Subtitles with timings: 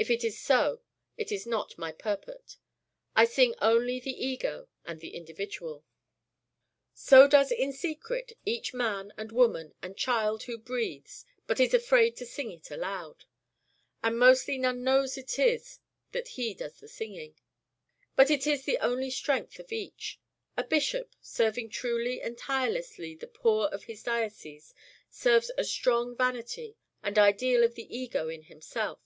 [0.00, 0.80] If it is so
[1.16, 2.56] it is not my purport.
[3.16, 5.84] I sing only the Ego and the individual.
[6.94, 12.14] So does in secret each man and woman and child who breathes, but is afraid
[12.18, 13.24] to sing it aloud.
[14.00, 15.80] And mostly none knows it is
[16.12, 17.34] that he does sing.
[18.14, 20.20] But it is the only strength of each.
[20.56, 24.72] A bishop serving truly and tirelessly the poor of his diocese
[25.10, 29.02] serves a strong vanity and ideal of the Ego in himself.